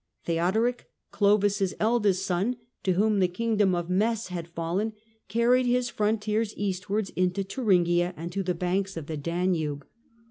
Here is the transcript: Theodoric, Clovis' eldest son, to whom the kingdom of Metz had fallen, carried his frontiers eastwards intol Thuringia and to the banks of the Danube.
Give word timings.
Theodoric, 0.25 0.87
Clovis' 1.11 1.75
eldest 1.79 2.25
son, 2.25 2.55
to 2.81 2.93
whom 2.93 3.19
the 3.19 3.27
kingdom 3.27 3.75
of 3.75 3.87
Metz 3.87 4.29
had 4.29 4.47
fallen, 4.47 4.93
carried 5.27 5.67
his 5.67 5.89
frontiers 5.89 6.55
eastwards 6.57 7.11
intol 7.11 7.47
Thuringia 7.47 8.11
and 8.17 8.31
to 8.31 8.41
the 8.41 8.55
banks 8.55 8.97
of 8.97 9.05
the 9.05 9.17
Danube. 9.17 9.85